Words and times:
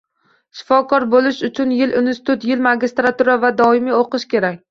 Shifokor 0.61 1.03
bo'lish 1.11 1.41
uchun 1.49 1.75
yil 1.75 1.93
institut, 2.01 2.47
yil 2.53 2.65
magistratura 2.69 3.37
va 3.47 3.55
doimiy 3.61 3.97
oqish 4.01 4.29
kerak! 4.35 4.59